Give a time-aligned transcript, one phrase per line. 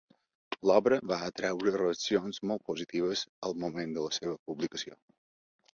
[0.69, 5.01] L'obra va atraure reaccions molt positives al moment de la seva publicació.